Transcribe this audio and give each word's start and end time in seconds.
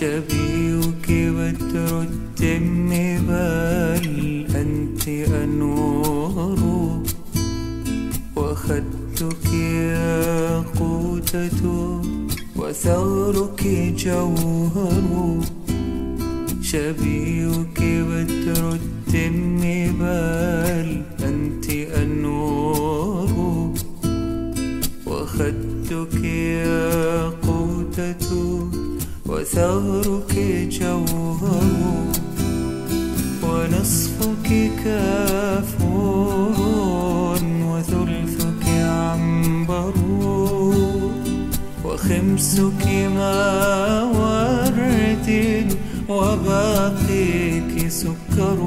شبيك 0.00 1.08
وترد 1.10 2.42
بل 3.28 4.46
أنت 4.56 5.08
أنوار 5.44 6.60
وخدك 8.36 9.52
يا 9.54 10.56
قوتة 10.58 11.62
وثغرك 12.56 13.66
جوهر. 13.96 15.40
شبيك 16.62 17.78
وترد 17.80 19.14
بل 19.14 20.57
وثغرك 29.48 30.34
جوهر 30.70 32.04
ونصفك 33.42 34.70
كافور 34.84 36.18
وثلثك 37.42 38.68
عنبر 38.68 39.94
وخمسك 41.84 42.86
ما 43.16 44.02
ورد 44.02 45.28
وباقيك 46.08 47.88
سكر 47.88 48.58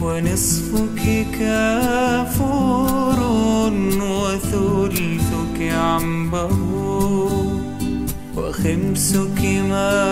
ونصفك 0.00 1.26
كافور 1.38 3.18
وثلثك 4.00 5.58
عنبر 5.60 7.43
وخمسك 8.54 9.40
ما 9.70 10.03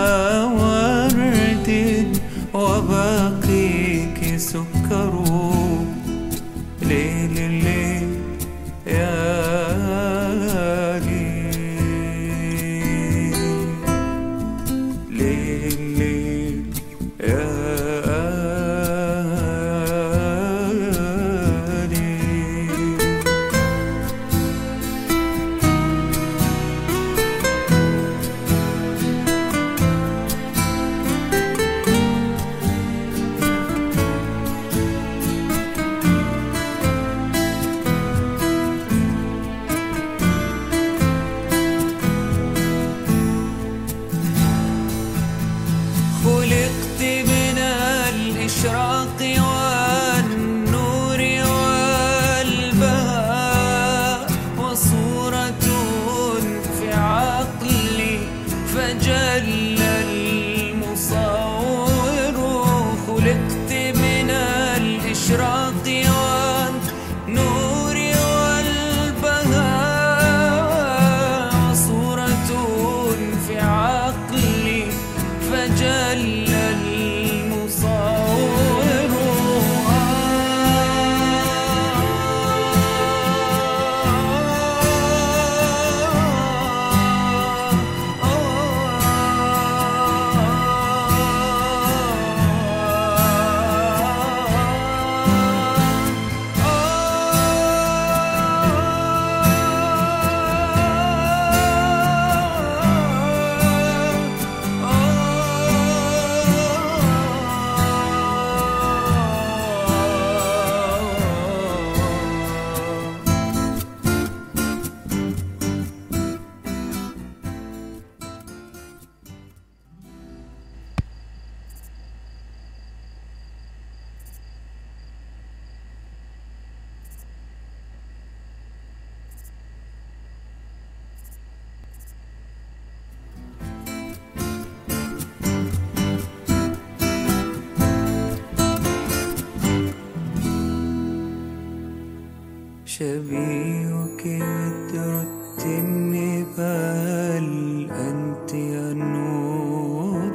شبيهك 142.99 144.23
التم 144.25 146.11
بل 146.57 147.47
أنت 147.91 148.53
النور 148.53 150.31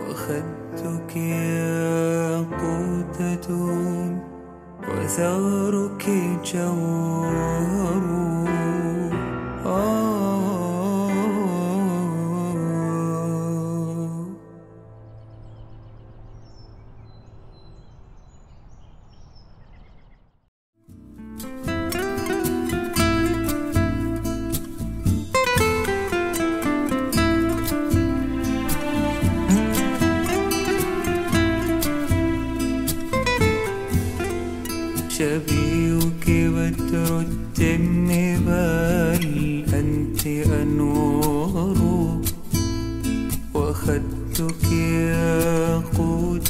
وخدك 0.00 1.16
ياقوتة 2.06 2.68
وثغرك 4.88 6.04
جوهر 6.54 8.09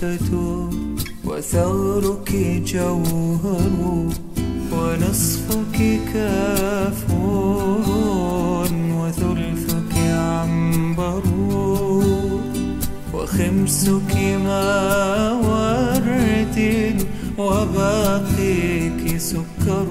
ياقوتة 0.03 0.69
وثغرك 1.25 2.33
جوهر 2.67 4.09
ونصفك 4.73 6.01
كافور 6.15 7.51
وثلثك 8.73 9.95
عنبر 9.99 11.23
وخمسك 13.15 14.17
ما 14.45 15.33
ورد 15.33 16.59
وباقيك 17.39 19.17
سكر 19.19 19.89